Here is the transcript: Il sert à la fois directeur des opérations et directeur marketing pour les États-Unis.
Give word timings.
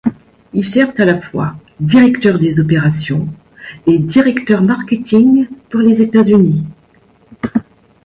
Il 0.53 0.65
sert 0.65 0.99
à 0.99 1.05
la 1.05 1.21
fois 1.21 1.53
directeur 1.79 2.39
des 2.39 2.59
opérations 2.59 3.27
et 3.85 3.99
directeur 3.99 4.63
marketing 4.63 5.45
pour 5.69 5.81
les 5.81 6.01
États-Unis. 6.01 6.63